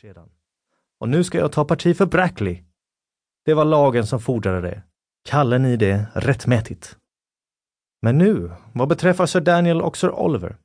[0.00, 0.28] sedan.
[1.00, 2.62] Och nu ska jag ta parti för Brackley.
[3.44, 4.82] Det var lagen som fordrade det.
[5.28, 6.96] Kallar ni det rättmätigt?
[8.02, 10.56] Men nu, vad beträffar Sir Daniel och Sir Oliver.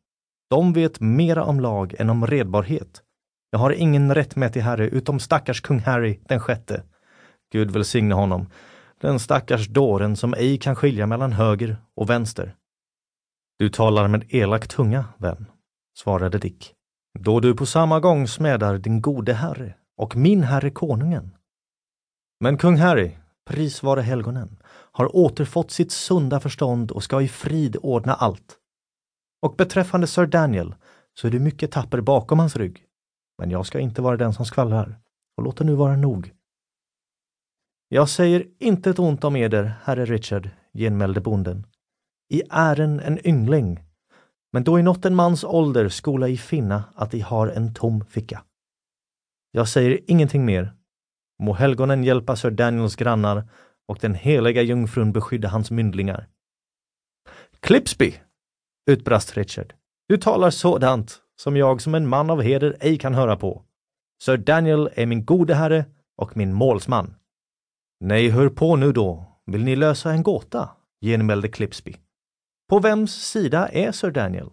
[0.49, 3.01] De vet mera om lag än om redbarhet.
[3.49, 6.83] Jag har ingen rättmätig herre utom stackars kung Harry den sjätte.
[7.52, 8.49] Gud välsigne honom.
[9.02, 12.56] Den stackars dåren som ej kan skilja mellan höger och vänster.
[13.60, 15.46] Du talar med elak tunga, vän,
[15.97, 16.76] svarade Dick.
[17.20, 21.31] Då du på samma gång smädar din gode herre och min herre konungen.
[22.39, 23.11] Men kung Harry,
[23.45, 28.57] pris vare helgonen, har återfått sitt sunda förstånd och ska i frid ordna allt.
[29.41, 30.75] Och beträffande Sir Daniel
[31.13, 32.83] så är du mycket tapper bakom hans rygg.
[33.37, 34.99] Men jag ska inte vara den som skvallrar.
[35.37, 36.31] Och låt det nu vara nog.
[37.89, 41.65] Jag säger inte ett ont om eder, herre Richard, genmälde bonden.
[42.29, 43.79] I ären en yngling,
[44.55, 48.05] men då i nått en mans ålder skola I finna att I har en tom
[48.05, 48.43] ficka.
[49.51, 50.73] Jag säger ingenting mer.
[51.43, 53.49] Må helgonen hjälpa Sir Daniels grannar
[53.87, 56.27] och den heliga jungfrun beskydda hans myndlingar.
[57.59, 58.13] Clipsby!
[58.91, 59.73] utbrast Richard.
[60.07, 63.63] Du talar sådant som jag som en man av heder ej kan höra på.
[64.23, 65.86] Sir Daniel är min gode herre
[66.17, 67.16] och min målsman.
[68.00, 69.25] Nej, hör på nu då.
[69.45, 70.69] Vill ni lösa en gåta?
[71.02, 71.95] genmälde Clipsby.
[72.70, 74.50] På vems sida är Sir Daniel?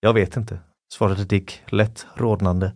[0.00, 0.58] Jag vet inte,
[0.92, 2.72] svarade Dick lätt rodnande.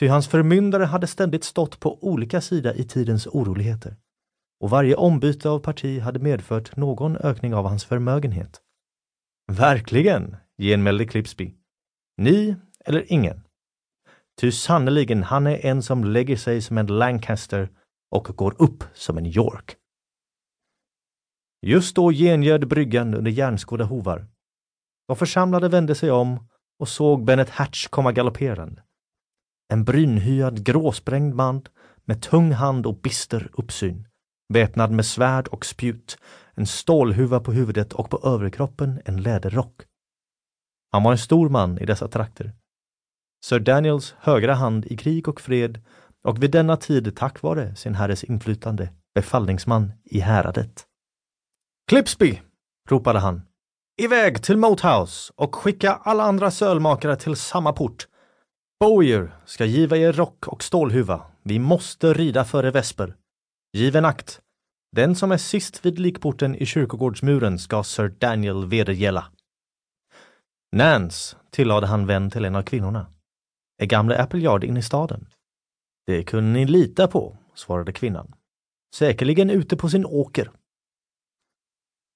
[0.00, 3.96] Ty hans förmyndare hade ständigt stått på olika sida i tidens oroligheter.
[4.60, 8.60] Och varje ombyte av parti hade medfört någon ökning av hans förmögenhet.
[9.52, 11.54] Verkligen, genmälde Clipsby.
[12.16, 13.44] Ni eller ingen.
[14.40, 17.68] Ty sannerligen, han är en som lägger sig som en Lancaster
[18.10, 19.76] och går upp som en York.
[21.66, 24.26] Just då gengöd bryggan under järnskodda hovar.
[25.08, 28.82] De församlade vände sig om och såg Bennet Hatch komma galopperande.
[29.72, 31.62] En brynhyad gråsprängd man
[32.04, 34.08] med tung hand och bister uppsyn,
[34.48, 36.18] väpnad med svärd och spjut,
[36.54, 39.82] en stålhuva på huvudet och på överkroppen en läderrock.
[40.92, 42.52] Han var en stor man i dessa trakter.
[43.44, 45.84] Sir Daniels högra hand i krig och fred
[46.24, 50.87] och vid denna tid tack vare sin herres inflytande befallningsman i häradet.
[51.88, 52.42] Clipsby!
[52.90, 53.42] ropade han.
[54.02, 58.08] Iväg till Moathouse och skicka alla andra sölmakare till samma port.
[58.80, 61.22] Bowyer ska giva er rock och stålhuva.
[61.42, 63.14] Vi måste rida före vesper.
[63.72, 64.40] Given akt.
[64.96, 69.24] Den som är sist vid likporten i kyrkogårdsmuren ska Sir Daniel vedergälla.
[70.76, 73.06] Nance, tillade han vän till en av kvinnorna.
[73.82, 75.26] Är gamle Appleyard inne i staden?
[76.06, 78.34] Det kunde ni lita på, svarade kvinnan.
[78.94, 80.50] Säkerligen ute på sin åker.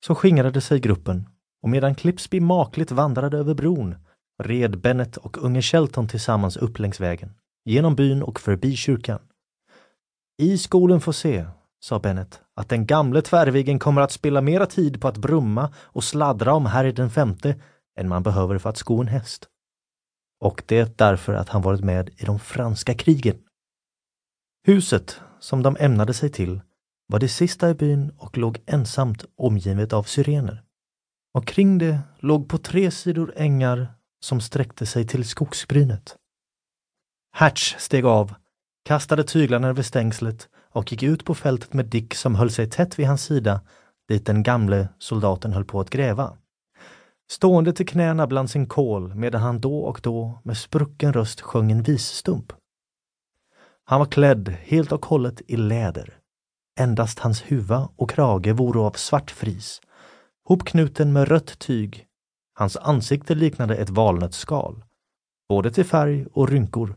[0.07, 1.29] Så skingrade sig gruppen
[1.63, 3.95] och medan Clipsby makligt vandrade över bron
[4.43, 9.19] red Bennet och unge Shelton tillsammans upp längs vägen, genom byn och förbi kyrkan.
[10.39, 11.47] I skolen får se,
[11.81, 16.05] sa Bennet, att den gamle tvärviggen kommer att spilla mera tid på att brumma och
[16.05, 17.61] sladdra om Harry den femte
[17.99, 19.49] än man behöver för att sko en häst.
[20.41, 23.39] Och det därför att han varit med i de franska krigen.
[24.67, 26.61] Huset, som de ämnade sig till,
[27.07, 30.63] var det sista i byn och låg ensamt omgivet av syrener.
[31.35, 36.17] Och kring det låg på tre sidor ängar som sträckte sig till skogsbrynet.
[37.35, 38.35] Hatch steg av,
[38.85, 42.99] kastade tyglarna över stängslet och gick ut på fältet med Dick som höll sig tätt
[42.99, 43.61] vid hans sida
[44.09, 46.37] dit den gamle soldaten höll på att gräva.
[47.31, 51.73] Stående till knäna bland sin kol medan han då och då med sprucken röst sjöng
[51.73, 52.53] en visstump.
[53.85, 56.19] Han var klädd helt och hållet i läder.
[56.81, 59.81] Endast hans huva och krage vore av svart fris,
[60.45, 62.07] hopknuten med rött tyg.
[62.55, 64.85] Hans ansikte liknade ett valnötsskal,
[65.49, 66.97] både till färg och rynkor,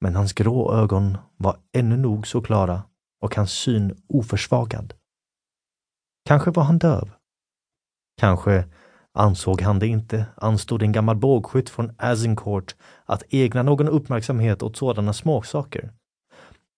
[0.00, 2.82] men hans grå ögon var ännu nog så klara
[3.20, 4.94] och hans syn oförsvagad.
[6.24, 7.10] Kanske var han döv.
[8.20, 8.64] Kanske
[9.12, 14.76] ansåg han det inte anstod en gammal bågskytt från Azincourt att ägna någon uppmärksamhet åt
[14.76, 15.92] sådana småsaker.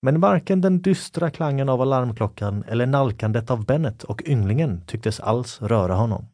[0.02, 5.62] Men varken den dystra klangen av alarmklockan eller nalkandet av Bennet och ynglingen tycktes alls
[5.62, 6.26] röra honom.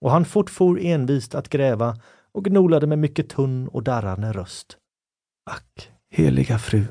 [0.00, 1.96] Och han fortfor envist att gräva
[2.32, 4.76] och gnolade med mycket tunn och darrande röst.
[5.50, 6.84] Ack, heliga fru,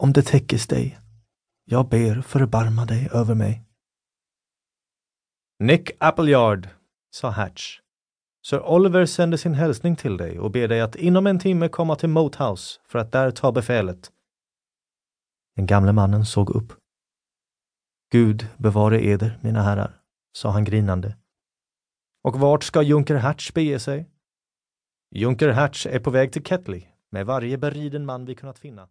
[0.00, 0.98] om det täckes dig,
[1.64, 3.62] jag ber förbarma dig över mig.
[5.58, 6.68] Nick Appleyard,
[7.10, 7.80] sa Hatch.
[8.46, 11.96] Sir Oliver sänder sin hälsning till dig och ber dig att inom en timme komma
[11.96, 14.10] till Moathouse för att där ta befälet.
[15.56, 16.72] Den gamle mannen såg upp.
[18.12, 20.00] Gud bevare eder, mina herrar,
[20.32, 21.16] sa han grinande.
[22.24, 24.10] Och vart ska Junker Hatch bege sig?
[25.14, 28.88] Junker Hatch är på väg till Ketley med varje beriden man vi kunnat finna.